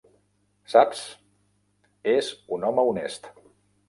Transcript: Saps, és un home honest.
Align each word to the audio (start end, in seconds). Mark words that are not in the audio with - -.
Saps, 0.75 1.03
és 2.13 2.31
un 2.57 2.65
home 2.71 2.87
honest. 2.93 3.31